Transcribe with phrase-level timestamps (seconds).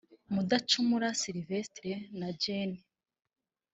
[0.33, 2.71] Mudacumura Slyvestre na Gen